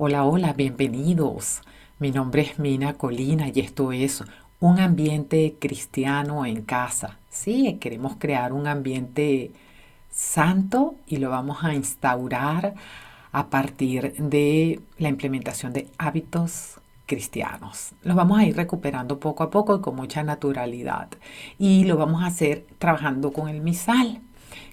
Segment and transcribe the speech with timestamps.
[0.00, 1.60] Hola, hola, bienvenidos.
[1.98, 4.22] Mi nombre es Mina Colina y esto es
[4.60, 7.18] un ambiente cristiano en casa.
[7.30, 9.50] Sí, queremos crear un ambiente
[10.08, 12.74] santo y lo vamos a instaurar
[13.32, 17.90] a partir de la implementación de hábitos cristianos.
[18.02, 21.08] Los vamos a ir recuperando poco a poco y con mucha naturalidad.
[21.58, 24.20] Y lo vamos a hacer trabajando con el misal.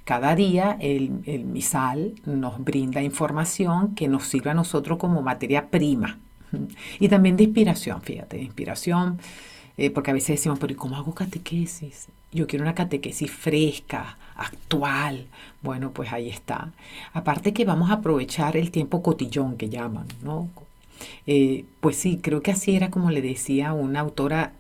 [0.04, 1.10] Cada día el,
[1.46, 6.20] misal nos brinda información que nos sirve a nosotros como materia prima
[7.00, 9.20] y también de inspiración, fíjate, de inspiración,
[9.78, 12.08] eh, porque a veces decimos, pero ¿cómo hago catequesis?
[12.32, 15.28] Yo quiero una catequesis fresca, actual.
[15.62, 16.72] Bueno, pues ahí está.
[17.14, 20.50] Aparte que vamos a aprovechar el tiempo cotillón que llaman, ¿no?
[21.28, 24.54] Eh, pues sí, creo que así era como le decía una autora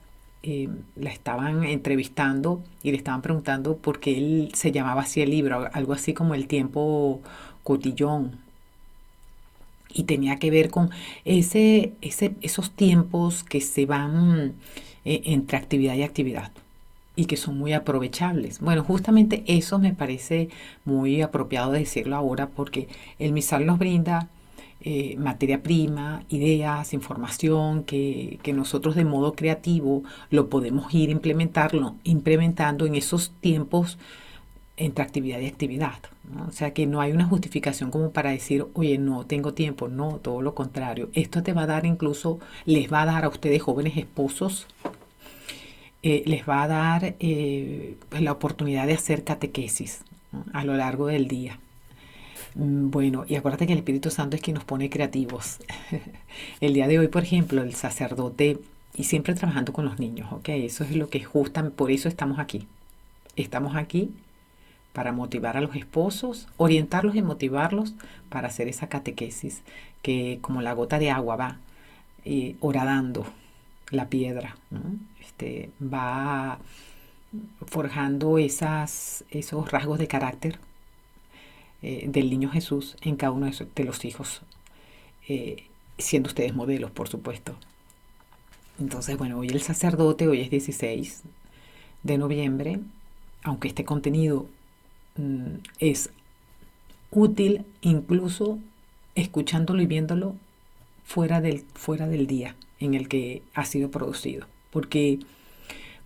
[0.47, 5.31] eh, la estaban entrevistando y le estaban preguntando por qué él se llamaba así el
[5.31, 7.19] libro, algo así como el tiempo
[7.63, 8.37] cotillón.
[9.91, 10.91] Y tenía que ver con
[11.23, 14.53] ese, ese, esos tiempos que se van
[15.03, 16.51] eh, entre actividad y actividad
[17.15, 18.59] y que son muy aprovechables.
[18.59, 20.49] Bueno, justamente eso me parece
[20.83, 24.29] muy apropiado decirlo ahora porque el misal nos brinda
[24.81, 32.85] eh, materia prima, ideas, información que, nosotros de modo creativo lo podemos ir implementarlo, implementando
[32.85, 33.97] en esos tiempos
[34.77, 35.97] entre actividad y actividad.
[36.47, 39.87] O sea que no hay una justificación como para decir, oye, no tengo tiempo.
[39.87, 41.09] No, todo lo contrario.
[41.13, 44.67] Esto te va a dar incluso, les va a dar a ustedes jóvenes esposos,
[46.03, 50.03] eh, les va a dar eh, pues, la oportunidad de hacer catequesis
[50.53, 51.59] a lo largo del día.
[52.55, 55.59] Mm, bueno, y acuérdate que el Espíritu Santo es quien nos pone creativos.
[56.61, 58.59] el día de hoy, por ejemplo, el sacerdote,
[58.95, 60.49] y siempre trabajando con los niños, ¿ok?
[60.49, 62.67] Eso es lo que justamente, por eso estamos aquí.
[63.35, 64.11] Estamos aquí
[64.93, 67.93] para motivar a los esposos, orientarlos y motivarlos
[68.29, 69.61] para hacer esa catequesis
[70.01, 71.57] que como la gota de agua va
[72.23, 73.25] eh, horadando
[73.91, 74.55] la piedra,
[75.19, 76.59] este, va
[77.67, 79.25] forjando esos
[79.71, 80.59] rasgos de carácter
[81.87, 84.41] eh, del niño Jesús en cada uno de los hijos,
[85.27, 85.65] eh,
[85.99, 87.55] siendo ustedes modelos, por supuesto.
[88.79, 91.21] Entonces, bueno, hoy el sacerdote, hoy es 16
[92.01, 92.79] de noviembre,
[93.43, 94.47] aunque este contenido
[95.17, 96.09] mm, es
[97.11, 98.57] útil incluso
[99.13, 100.35] escuchándolo y viéndolo
[101.03, 105.19] fuera del, fuera del día en el que ha sido producido, porque,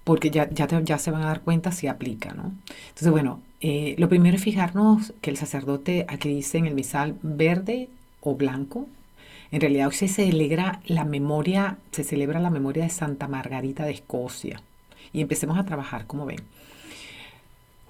[0.03, 2.51] porque ya, ya, ya se van a dar cuenta si aplica, ¿no?
[2.89, 7.15] Entonces, bueno, eh, lo primero es fijarnos que el sacerdote aquí dice en el misal
[7.21, 7.89] verde
[8.21, 8.87] o blanco.
[9.51, 13.91] En realidad hoy se celebra la memoria, se celebra la memoria de Santa Margarita de
[13.91, 14.61] Escocia.
[15.11, 16.39] Y empecemos a trabajar, como ven.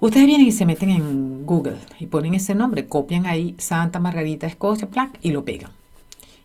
[0.00, 4.46] Ustedes vienen y se meten en Google y ponen ese nombre, copian ahí Santa Margarita
[4.46, 4.88] de Escocia,
[5.20, 5.72] y lo pegan.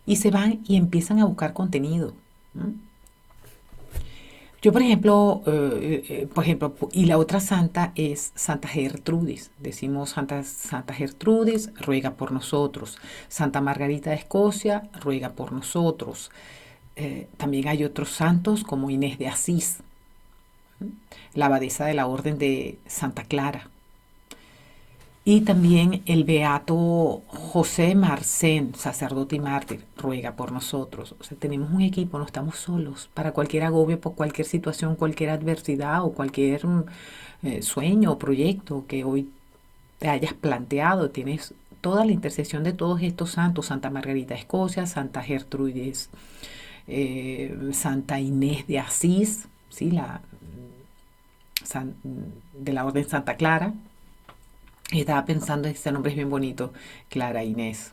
[0.04, 2.12] Y se van y empiezan a buscar contenido.
[4.66, 9.52] Yo, por ejemplo, eh, eh, por ejemplo, y la otra santa es Santa Gertrudis.
[9.60, 12.98] Decimos Santa, santa Gertrudis, ruega por nosotros.
[13.28, 16.32] Santa Margarita de Escocia, ruega por nosotros.
[16.96, 19.84] Eh, también hay otros santos como Inés de Asís,
[21.34, 23.70] la abadesa de la Orden de Santa Clara.
[25.28, 31.16] Y también el beato José Marcén, sacerdote y mártir, ruega por nosotros.
[31.18, 33.10] O sea, tenemos un equipo, no estamos solos.
[33.12, 36.84] Para cualquier agobio, por cualquier situación, cualquier adversidad o cualquier mm,
[37.42, 39.28] eh, sueño o proyecto que hoy
[39.98, 44.86] te hayas planteado, tienes toda la intercesión de todos estos santos, Santa Margarita de Escocia,
[44.86, 46.08] Santa Gertrudis,
[46.86, 49.90] eh, Santa Inés de Asís, ¿sí?
[49.90, 50.20] la,
[51.74, 53.74] mm, de la Orden Santa Clara,
[54.92, 56.72] estaba pensando, este nombre es bien bonito,
[57.08, 57.92] Clara Inés.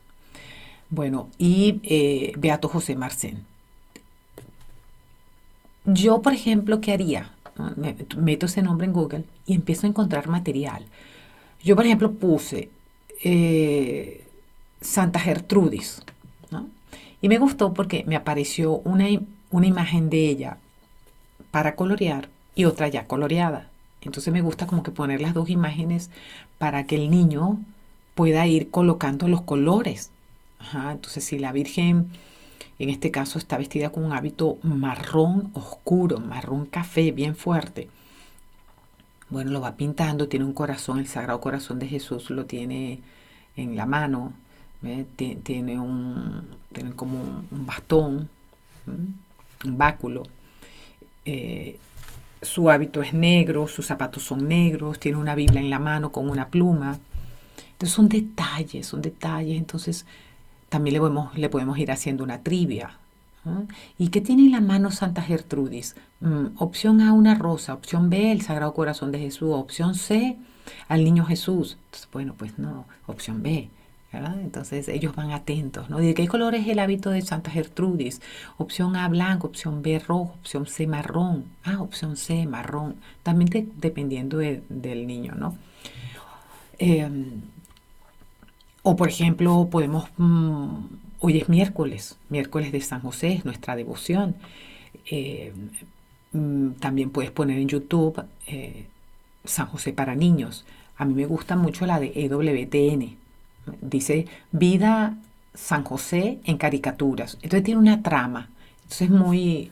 [0.90, 3.46] Bueno, y eh, Beato José Marcén.
[5.86, 7.32] Yo, por ejemplo, ¿qué haría?
[8.18, 10.86] meto ese nombre en Google y empiezo a encontrar material.
[11.64, 12.70] Yo, por ejemplo, puse
[13.24, 14.26] eh,
[14.82, 16.02] Santa Gertrudis,
[17.22, 19.06] Y me gustó porque me apareció una,
[19.50, 20.58] una imagen de ella
[21.52, 23.70] para colorear y otra ya coloreada.
[24.06, 26.10] Entonces me gusta como que poner las dos imágenes
[26.58, 27.60] para que el niño
[28.16, 30.12] pueda ir colocando los colores.
[30.74, 32.10] entonces si la Virgen
[32.80, 37.90] en este caso está vestida con un hábito marrón oscuro, marrón café, bien fuerte.
[39.30, 43.00] Bueno, lo va pintando, tiene un corazón, el Sagrado Corazón de Jesús lo tiene
[43.56, 44.34] en la mano,
[45.16, 47.20] tiene, un, tiene como
[47.50, 48.30] un bastón,
[48.86, 50.24] un báculo.
[51.26, 51.80] Eh,
[52.44, 56.30] su hábito es negro, sus zapatos son negros, tiene una Biblia en la mano con
[56.30, 57.00] una pluma.
[57.74, 59.58] Entonces son detalles, son detalles.
[59.58, 60.06] Entonces
[60.70, 62.98] también le podemos, le podemos ir haciendo una trivia.
[63.98, 65.96] ¿Y qué tiene en la mano Santa Gertrudis?
[66.22, 67.74] Mm, opción A, una rosa.
[67.74, 69.54] Opción B, el Sagrado Corazón de Jesús.
[69.54, 70.38] Opción C,
[70.88, 71.78] al Niño Jesús.
[72.12, 73.70] bueno, pues no, opción B.
[74.14, 75.98] Entonces ellos van atentos, ¿no?
[75.98, 78.22] ¿De qué color es el hábito de Santa Gertrudis?
[78.58, 81.46] Opción A blanco, opción B rojo, opción C marrón.
[81.64, 82.96] Ah, opción C marrón.
[83.24, 85.58] También dependiendo del niño, ¿no?
[86.78, 87.42] Em,
[88.84, 90.86] o por ejemplo, podemos, mm,
[91.20, 94.36] hoy es miércoles, miércoles de San José, es nuestra devoción.
[95.06, 95.70] Em,
[96.34, 98.88] mm, también puedes poner en YouTube eh,
[99.46, 100.66] San José para niños.
[100.98, 103.18] A mí me gusta mucho la de EWTN,
[103.82, 105.18] dice vida
[105.54, 107.36] San José en caricaturas.
[107.42, 108.50] Entonces tiene una trama.
[108.84, 109.72] Entonces es muy,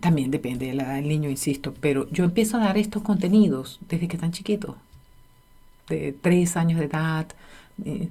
[0.00, 3.80] también depende de la edad del niño, insisto, pero yo empiezo a dar estos contenidos
[3.88, 4.76] desde que están chiquitos,
[5.88, 7.26] de tres años de edad.
[7.84, 8.08] Eh,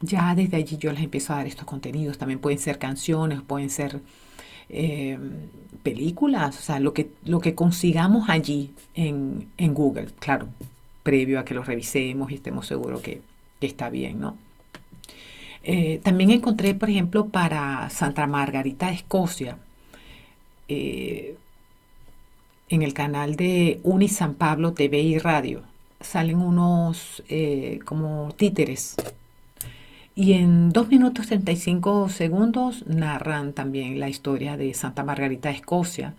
[0.00, 2.18] ya desde allí yo les empiezo a dar estos contenidos.
[2.18, 4.00] También pueden ser canciones, pueden ser
[4.68, 5.18] eh,
[5.82, 10.48] películas, o sea, lo que, lo que consigamos allí en, en Google, claro,
[11.02, 13.20] previo a que lo revisemos y estemos seguros que,
[13.60, 14.36] está bien, ¿no?
[15.64, 19.56] Eh, también encontré, por ejemplo, para Santa Margarita, Escocia,
[20.68, 21.36] eh,
[22.68, 25.62] en el canal de Uni San Pablo TV y Radio,
[26.00, 28.96] salen unos eh, como títeres.
[30.14, 36.14] Y en 2 minutos 35 segundos narran también la historia de Santa Margarita, Escocia.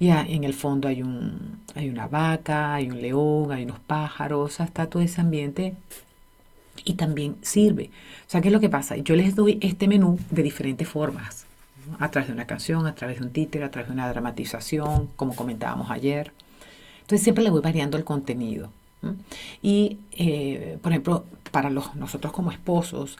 [0.00, 4.60] Y en el fondo hay, un, hay una vaca, hay un león, hay unos pájaros,
[4.60, 5.74] hasta todo ese ambiente
[6.84, 7.90] y también sirve.
[8.26, 8.96] O sea, ¿qué es lo que pasa?
[8.96, 11.46] Yo les doy este menú de diferentes formas,
[11.98, 15.08] a través de una canción, a través de un títere, a través de una dramatización,
[15.16, 16.32] como comentábamos ayer.
[17.00, 18.70] Entonces siempre le voy variando el contenido.
[19.62, 23.16] Y, eh, por ejemplo, para los, nosotros como esposos,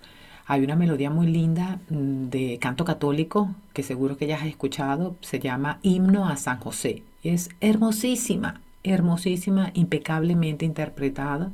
[0.46, 5.14] hay una melodía muy linda mm, de canto católico, que seguro que ya has escuchado,
[5.20, 7.02] se llama Himno a San José.
[7.22, 11.50] Es hermosísima, hermosísima, impecablemente interpretada.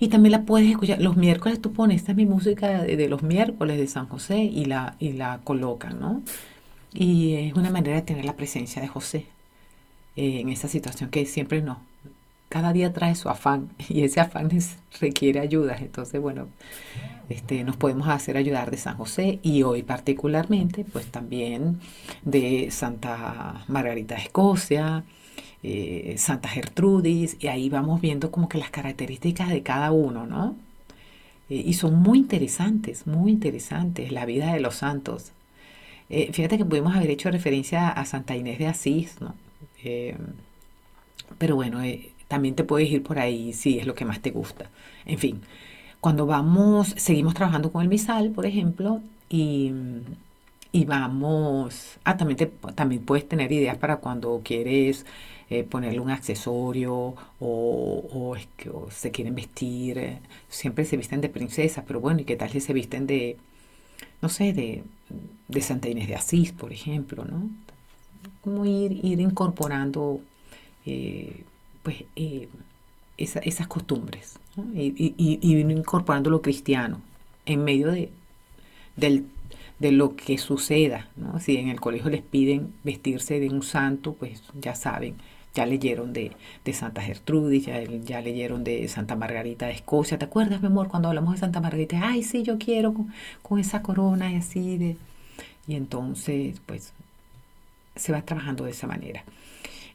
[0.00, 1.00] Y también la puedes escuchar.
[1.00, 4.64] Los miércoles tú pones, esta es mi música de, los miércoles de San José y
[4.64, 6.22] la, y la colocan, ¿no?
[6.92, 9.26] Y es una manera de tener la presencia de José
[10.16, 11.80] eh, en esa situación que siempre no.
[12.48, 14.50] Cada día trae su afán y ese afán
[15.00, 15.76] requiere ayuda.
[15.78, 16.48] Entonces, bueno,
[17.28, 21.80] este, nos podemos hacer ayudar de San José y hoy particularmente, pues también
[22.22, 25.04] de Santa Margarita de Escocia,
[25.62, 30.56] eh, Santa Gertrudis, y ahí vamos viendo como que las características de cada uno, ¿no?
[31.50, 35.32] Eh, y son muy interesantes, muy interesantes, la vida de los santos.
[36.10, 39.34] Eh, fíjate que pudimos haber hecho referencia a Santa Inés de Asís, ¿no?
[41.38, 41.80] pero bueno,
[42.26, 44.70] también te puedes ir por ahí si es lo que más te gusta.
[45.06, 45.40] En fin,
[46.00, 49.72] cuando vamos, seguimos trabajando con el misal, por ejemplo, y,
[50.72, 55.06] y vamos, ah, también, también puedes tener ideas para cuando quieres
[55.50, 58.36] eh, ponerle un accesorio o,
[58.90, 62.60] se quieren vestir, eh, siempre se visten de princesa, pero bueno, ¿y qué tal si
[62.60, 63.38] se visten de,
[64.20, 64.84] no sé, de,
[65.48, 67.48] de Santa Inés de Asís, por ejemplo, ¿no?
[68.42, 70.20] Como ir, ir incorporando,
[70.84, 71.44] eh,
[71.82, 72.04] pues,
[73.16, 74.38] esas costumbres,
[74.74, 77.00] y, ir incorporando lo cristiano
[77.46, 78.10] en medio de,
[79.78, 81.38] de lo que suceda, ¿no?
[81.40, 85.14] Si en el colegio les piden vestirse de un santo, pues ya saben,
[85.54, 86.32] ya leyeron de,
[86.72, 90.18] Santa Gertrudis, ya, ya, leyeron de Santa Margarita de Escocia.
[90.18, 92.00] ¿Te acuerdas, mi amor, cuando hablamos de Santa Margarita?
[92.02, 92.94] Ay, sí, yo quiero
[93.42, 94.76] con, esa corona y así.
[94.78, 94.96] De...
[95.66, 96.92] Y entonces, pues,
[97.96, 99.24] se va trabajando de esa manera.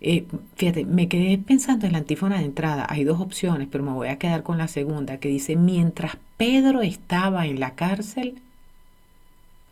[0.01, 0.25] Eh,
[0.55, 2.85] fíjate, me quedé pensando en la antífona de entrada.
[2.89, 6.81] Hay dos opciones, pero me voy a quedar con la segunda, que dice, mientras Pedro
[6.81, 8.41] estaba en la cárcel,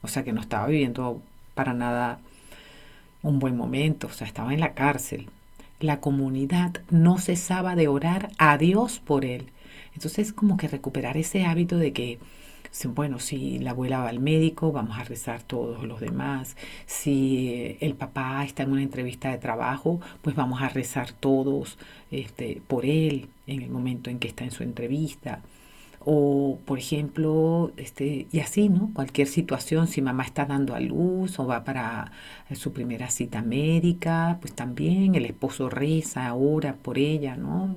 [0.02, 1.22] o sea que no estaba viviendo
[1.54, 2.20] para nada
[3.24, 5.28] un buen momento, o sea, estaba en la cárcel,
[5.80, 9.48] la comunidad no cesaba de orar a Dios por él.
[9.94, 12.20] Entonces, como que recuperar ese hábito de que,
[12.86, 16.56] bueno, si la abuela va al médico, vamos a rezar todos los demás.
[16.86, 21.78] Si el papá está en una entrevista de trabajo, pues vamos a rezar todos
[22.12, 25.42] este, por él en el momento en que está en su entrevista.
[26.06, 28.92] O, por ejemplo, este, y así, ¿no?
[28.94, 32.12] Cualquier situación, si mamá está dando a luz o va para
[32.56, 37.76] su primera cita médica, pues también el esposo reza, ahora por ella, ¿no?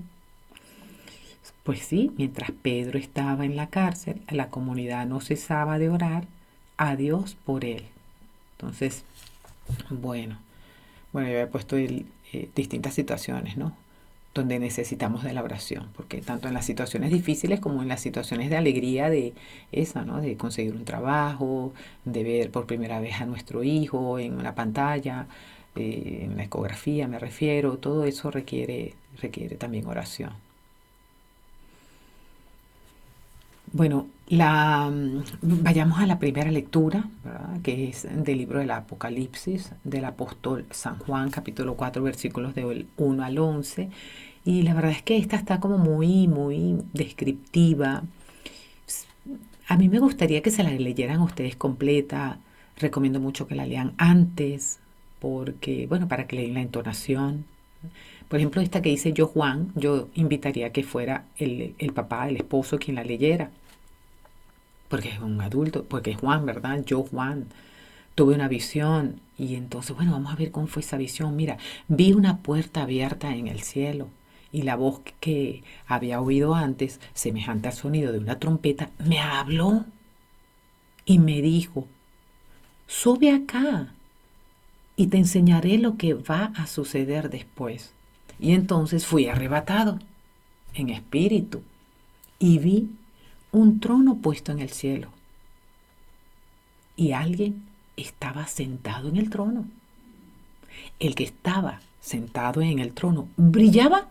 [1.65, 6.25] Pues sí, mientras Pedro estaba en la cárcel, la comunidad no cesaba de orar
[6.77, 7.85] a Dios por él.
[8.59, 9.05] Entonces,
[9.91, 10.39] bueno,
[11.13, 12.05] bueno, yo he puesto eh,
[12.55, 13.75] distintas situaciones, ¿no?
[14.35, 18.51] Donde necesitamos de la oración, porque tanto en las situaciones difíciles como en las situaciones
[18.51, 19.33] de alegría de
[19.73, 20.21] esa, ¿no?
[20.21, 21.73] De conseguir un trabajo,
[22.05, 25.27] de ver por primera vez a nuestro hijo en una pantalla,
[25.77, 30.44] eh, en la ecografía me refiero, todo eso requiere, requiere también oración.
[33.75, 34.89] Bueno, la,
[35.43, 37.09] vayamos a la primera lectura,
[37.65, 43.25] que es del libro del Apocalipsis del apóstol San Juan, capítulo 4, versículos del 1
[43.25, 43.91] al 11.
[44.45, 48.05] Y la verdad es que esta está como muy, muy descriptiva.
[49.67, 52.39] A mí me gustaría que se la leyeran ustedes completa.
[52.77, 54.79] Recomiendo mucho que la lean antes,
[55.19, 57.45] porque, bueno, para que lean la entonación.
[58.29, 62.37] Por ejemplo, esta que dice yo Juan, yo invitaría a que fuera el papá, el
[62.37, 63.51] esposo, quien la leyera
[64.89, 66.85] porque es un adulto, porque es Juan, ¿verdad?
[66.85, 67.47] Yo, Juan,
[68.15, 71.37] tuve una visión y entonces, bueno, vamos a ver cómo fue esa visión.
[71.37, 74.09] Mira, vi una puerta abierta en el cielo
[74.53, 79.85] y la voz que había oído antes, semejante al sonido de una trompeta, me habló
[81.05, 81.89] y me dijo,
[82.87, 83.93] sube acá
[84.97, 87.93] y te enseñaré lo que va a suceder después.
[88.39, 89.99] Y entonces fui arrebatado
[90.75, 91.63] en espíritu
[92.39, 92.91] y vi
[93.55, 95.09] un trono puesto en el cielo.
[96.97, 97.65] Y alguien
[97.97, 99.65] estaba sentado en el trono.
[100.99, 104.09] El que estaba sentado en el trono brillaba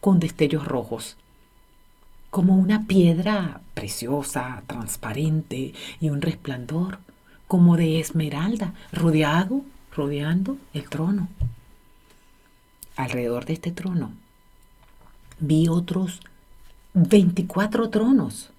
[0.00, 1.16] con destellos rojos,
[2.30, 6.98] como una piedra preciosa, transparente y un resplandor
[7.48, 9.62] como de esmeralda, rodeado,
[9.96, 11.28] rodeando el trono.
[12.96, 14.12] Alrededor de este trono
[15.40, 16.20] vi otros
[16.92, 18.50] 24 tronos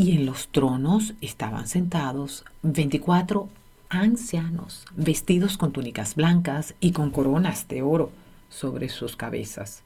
[0.00, 3.50] y en los tronos estaban sentados 24
[3.90, 8.10] ancianos, vestidos con túnicas blancas y con coronas de oro
[8.48, 9.82] sobre sus cabezas.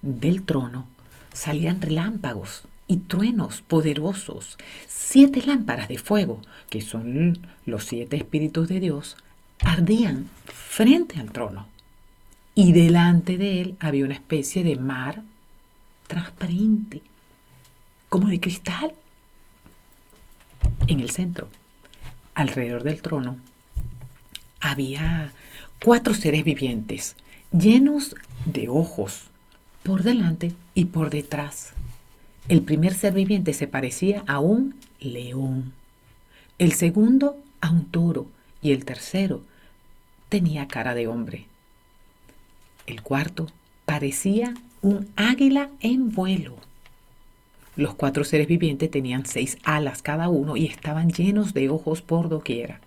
[0.00, 0.86] Del trono
[1.34, 4.56] salían relámpagos y truenos poderosos.
[4.88, 6.40] Siete lámparas de fuego,
[6.70, 9.18] que son los siete espíritus de Dios,
[9.60, 11.66] ardían frente al trono.
[12.54, 15.22] Y delante de él había una especie de mar
[16.06, 17.02] transparente,
[18.08, 18.94] como de cristal
[20.86, 21.48] en el centro,
[22.34, 23.36] alrededor del trono,
[24.60, 25.32] había
[25.82, 27.16] cuatro seres vivientes
[27.52, 28.14] llenos
[28.46, 29.24] de ojos
[29.82, 31.72] por delante y por detrás.
[32.48, 35.72] El primer ser viviente se parecía a un león,
[36.58, 38.26] el segundo a un toro
[38.60, 39.42] y el tercero
[40.28, 41.46] tenía cara de hombre.
[42.86, 43.48] El cuarto
[43.84, 46.56] parecía un águila en vuelo.
[47.74, 52.28] Los cuatro seres vivientes tenían seis alas cada uno y estaban llenos de ojos por
[52.28, 52.80] doquiera.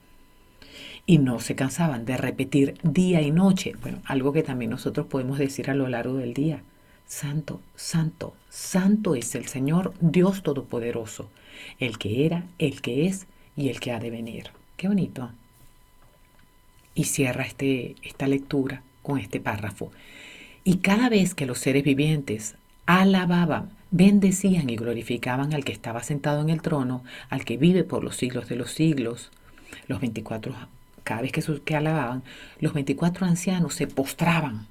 [1.07, 5.39] Y no se cansaban de repetir día y noche, bueno, algo que también nosotros podemos
[5.39, 6.61] decir a lo largo del día.
[7.07, 11.29] Santo, santo, santo es el Señor Dios Todopoderoso,
[11.79, 14.51] el que era, el que es y el que ha de venir.
[14.77, 15.31] Qué bonito.
[16.93, 19.91] Y cierra este, esta lectura con este párrafo.
[20.63, 26.41] Y cada vez que los seres vivientes alababan bendecían y glorificaban al que estaba sentado
[26.41, 29.31] en el trono, al que vive por los siglos de los siglos.
[29.87, 30.53] Los 24,
[31.03, 32.23] cada vez que, que alababan,
[32.59, 34.67] los 24 ancianos se postraban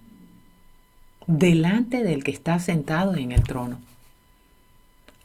[1.27, 3.81] delante del que está sentado en el trono.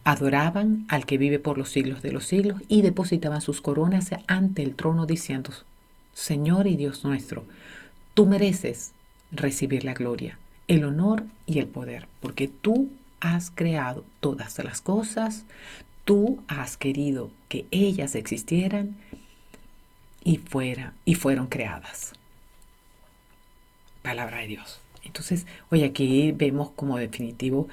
[0.03, 4.63] Adoraban al que vive por los siglos de los siglos y depositaban sus coronas ante
[4.63, 5.51] el trono diciendo,
[6.13, 7.45] Señor y Dios nuestro,
[8.13, 8.93] tú mereces
[9.31, 15.45] recibir la gloria, el honor y el poder, porque tú has creado todas las cosas,
[16.05, 18.95] tú has querido que ellas existieran
[20.23, 22.13] y, fuera, y fueron creadas.
[24.01, 24.81] Palabra de Dios.
[25.03, 27.67] Entonces, hoy aquí vemos como definitivo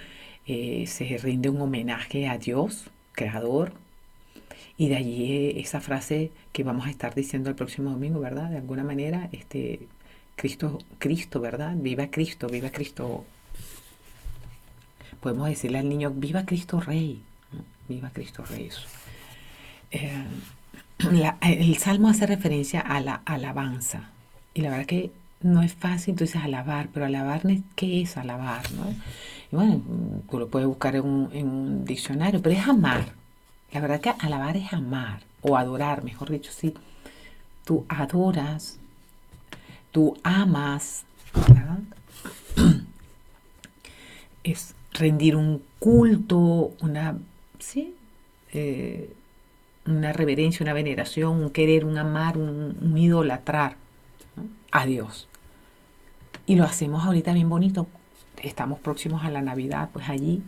[0.47, 3.73] eh, se rinde un homenaje a Dios, creador,
[4.79, 8.51] y de allí eh, esa frase que vamos a estar diciendo el próximo domingo, ¿verdad?
[8.51, 9.81] De alguna manera, este,
[10.37, 11.75] Cristo, Cristo, ¿verdad?
[11.77, 13.25] Viva Cristo, viva Cristo
[15.27, 17.21] podemos decirle al niño, viva Cristo Rey,
[17.89, 18.71] viva Cristo Rey.
[19.91, 20.25] Eh,
[21.41, 24.11] el salmo hace referencia a la alabanza.
[24.55, 27.43] Y la verdad que no es fácil entonces alabar, pero alabar,
[27.75, 28.63] ¿qué es alabar?
[29.51, 29.83] Y bueno,
[30.31, 33.07] tú lo puedes buscar en un, en un, diccionario, pero es amar.
[33.73, 36.73] La verdad que alabar es amar, o adorar, mejor dicho, sí.
[37.65, 38.79] Tú adoras,
[39.91, 41.03] tú amas,
[41.49, 41.81] ¿verdad?
[44.45, 47.19] es rendir un culto, una,
[47.59, 47.95] ¿sí?
[48.53, 49.13] Eh,
[49.87, 53.77] una reverencia, una veneración, un querer, un amar, un, idolatrar
[54.73, 55.29] a Dios.
[56.47, 57.87] y lo hacemos ahorita bien bonito.
[58.43, 60.43] Estamos próximos a la Navidad, pues allí,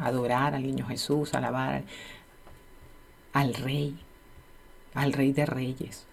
[0.00, 1.82] adorar al niño Jesús, alabar
[3.32, 3.96] al Rey,
[4.94, 6.06] al Rey de Reyes.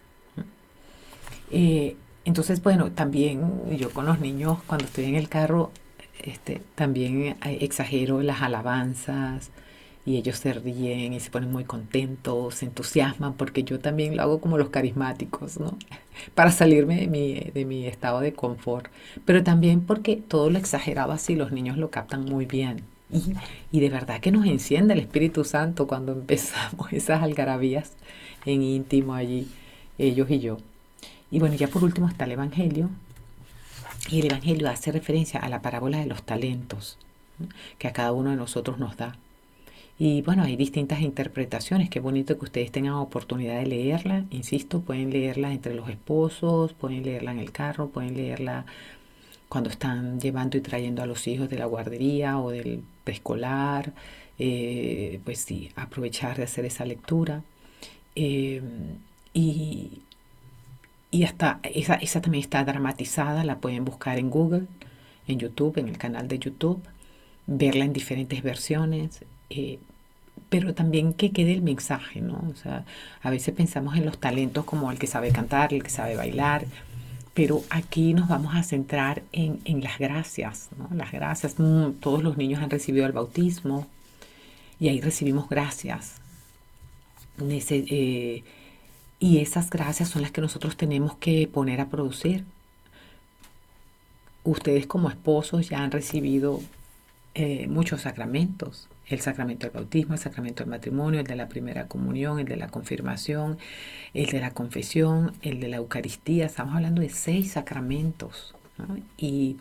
[1.49, 1.95] Eh,
[2.25, 5.71] entonces, bueno, también yo con los niños, cuando estoy en el carro,
[6.23, 9.51] este, también eh, exagero las alabanzas
[10.05, 14.23] y ellos se ríen y se ponen muy contentos, se entusiasman, porque yo también lo
[14.23, 15.77] hago como los carismáticos, ¿no?
[16.35, 18.87] Para salirme de mi, de mi estado de confort.
[19.25, 22.83] Pero también porque todo lo exagerado así los niños lo captan muy bien.
[23.11, 23.33] Y,
[23.71, 27.91] y de verdad que nos enciende el Espíritu Santo cuando empezamos esas algarabías
[28.45, 29.49] en íntimo allí,
[29.97, 30.57] ellos y yo.
[31.31, 32.89] Y bueno, ya por último está el Evangelio.
[34.09, 36.97] Y el Evangelio hace referencia a la parábola de los talentos
[37.77, 39.17] que a cada uno de nosotros nos da.
[39.99, 41.89] Y bueno, hay distintas interpretaciones.
[41.89, 44.25] Qué bonito que ustedes tengan oportunidad de leerla.
[44.29, 48.65] Insisto, pueden leerla entre los esposos, pueden leerla en el carro, pueden leerla
[49.49, 53.93] cuando están llevando y trayendo a los hijos de la guardería o del preescolar.
[54.37, 57.41] Eh, pues sí, aprovechar de hacer esa lectura.
[58.15, 58.61] Eh,
[59.33, 60.01] y,
[61.11, 64.65] y hasta esa, esa también está dramatizada, la pueden buscar en Google,
[65.27, 66.81] en YouTube, en el canal de YouTube,
[67.45, 69.79] verla en diferentes versiones, eh,
[70.49, 72.43] pero también que quede el mensaje, ¿no?
[72.51, 72.85] O sea,
[73.21, 76.65] a veces pensamos en los talentos como el que sabe cantar, el que sabe bailar,
[77.33, 80.89] pero aquí nos vamos a centrar en, en las gracias, ¿no?
[80.95, 83.87] Las gracias, mm, todos los niños han recibido el bautismo
[84.79, 86.15] y ahí recibimos gracias.
[87.39, 88.43] Eh,
[89.19, 92.43] y esas gracias son las que nosotros tenemos que poner a producir.
[94.43, 96.61] Ustedes como esposos ya han recibido
[97.33, 98.87] eh, muchos sacramentos.
[99.07, 102.57] El sacramento del bautismo, el sacramento del matrimonio, el de la primera comunión, el de
[102.57, 103.57] la confirmación,
[104.13, 106.45] el de la confesión, el de la Eucaristía.
[106.45, 108.53] Estamos hablando de seis sacramentos.
[109.17, 109.57] Y,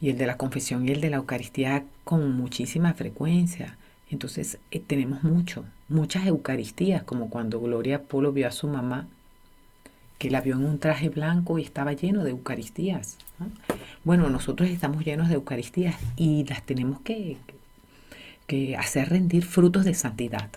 [0.00, 3.76] y el de la confesión y el de la Eucaristía con muchísima frecuencia.
[4.10, 9.06] Entonces eh, tenemos mucho, muchas Eucaristías, como cuando Gloria Polo vio a su mamá,
[10.18, 13.18] que la vio en un traje blanco y estaba lleno de Eucaristías.
[14.04, 17.36] Bueno, nosotros estamos llenos de Eucaristías y las tenemos que,
[18.46, 20.48] que hacer rendir frutos de santidad,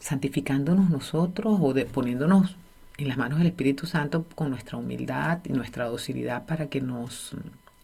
[0.00, 2.56] santificándonos nosotros o poniéndonos
[2.96, 7.36] en las manos del Espíritu Santo con nuestra humildad y nuestra docilidad para que nos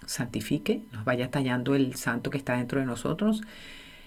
[0.06, 3.42] santifique, nos vaya tallando el santo que está dentro de nosotros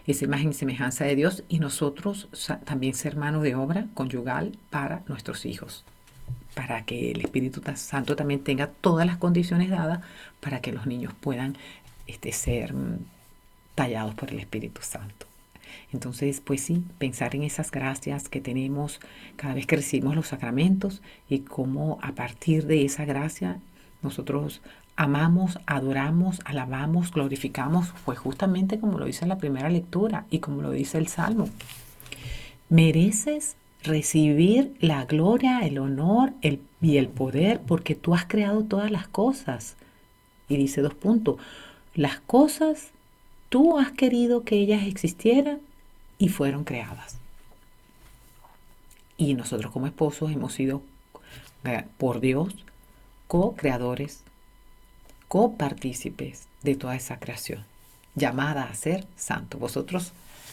[0.07, 2.29] esa imagen y semejanza de Dios y nosotros
[2.65, 5.85] también ser mano de obra conyugal para nuestros hijos,
[6.55, 10.01] para que el Espíritu Santo también tenga todas las condiciones dadas
[10.39, 11.57] para que los niños puedan
[12.07, 12.99] este, ser mm,
[13.75, 15.25] tallados por el Espíritu Santo.
[15.91, 18.99] Entonces, pues sí, pensar en esas gracias que tenemos
[19.35, 23.59] cada vez que recibimos los sacramentos y cómo a partir de esa gracia
[24.01, 24.61] nosotros
[24.95, 30.71] amamos, adoramos, alabamos, glorificamos, fue justamente como lo dice la primera lectura y como lo
[30.71, 31.49] dice el Salmo.
[32.69, 36.33] Mereces recibir la gloria, el honor
[36.81, 39.75] y el poder porque tú has creado todas las cosas.
[40.47, 41.37] Y dice dos puntos,
[41.95, 42.91] las cosas
[43.49, 45.59] tú has querido que ellas existieran
[46.17, 47.17] y fueron creadas.
[49.17, 50.81] Y nosotros como esposos hemos sido
[51.97, 52.55] por Dios
[53.27, 54.22] co-creadores
[55.33, 57.65] copartícipes de toda esa creación,
[58.13, 59.57] llamada a ser santo.
[59.57, 60.11] Vosotros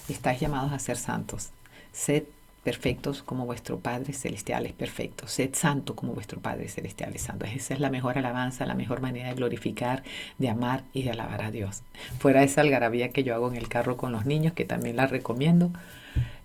[0.09, 1.51] estáis llamados a ser santos.
[1.93, 2.23] Sed
[2.65, 5.29] perfectos como vuestro Padre Celestial es perfecto.
[5.29, 7.45] Sed santo como vuestro Padre Celestial es santo.
[7.45, 10.03] Esa es la mejor alabanza, la mejor manera de glorificar,
[10.39, 11.83] de amar y de alabar a Dios.
[12.19, 15.07] Fuera esa algarabía que yo hago en el carro con los niños, que también la
[15.07, 15.73] recomiendo,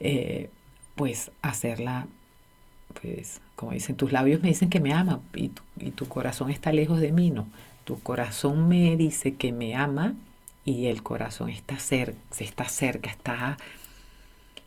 [0.01, 0.49] eh,
[0.95, 2.07] pues hacerla,
[3.01, 6.71] pues como dicen, tus labios me dicen que me aman y y tu corazón está
[6.71, 7.47] lejos de mí, no.
[7.85, 10.15] Tu corazón me dice que me ama
[10.65, 13.57] y el corazón está cerca, está cerca, está,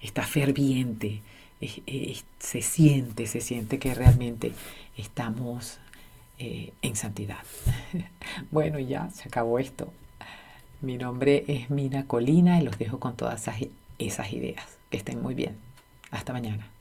[0.00, 1.20] está ferviente,
[2.38, 4.52] se siente, se siente que realmente
[4.96, 5.78] estamos
[6.38, 7.42] eh, en santidad.
[8.52, 9.92] bueno, ya se acabó esto.
[10.80, 13.48] Mi nombre es Mina Colina y los dejo con todas
[13.98, 14.64] esas ideas.
[14.90, 15.56] Que estén muy bien.
[16.12, 16.77] Hasta mañana.